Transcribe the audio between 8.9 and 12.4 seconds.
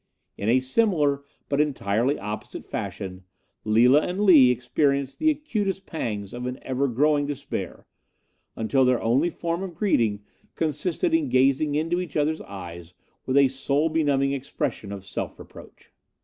only form of greeting consisted in gazing into each